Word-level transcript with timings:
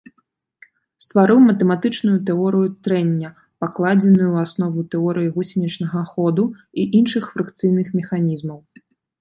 Стварыў 1.03 1.39
матэматычную 1.49 2.13
тэорыю 2.29 2.67
трэння, 2.87 3.29
пакладзеную 3.65 4.27
ў 4.33 4.47
аснову 4.47 4.87
тэорыі 4.95 5.31
гусенічнага 5.37 6.01
ходу 6.15 6.43
і 6.57 6.81
іншых 7.03 7.23
фрыкцыйных 7.37 7.87
механізмаў. 8.01 8.59